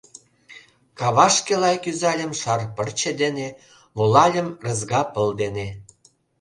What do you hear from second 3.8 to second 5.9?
волальым рызга пыл дене.